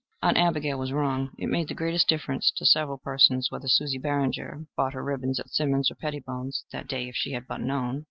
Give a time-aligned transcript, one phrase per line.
[0.23, 1.29] Aunt Abigail was wrong.
[1.37, 5.51] It made the greatest difference to several persons whether Susie Barringer bought her ribbons at
[5.51, 7.07] Simmons' or Pettybones' that day.
[7.07, 7.99] If she had but known!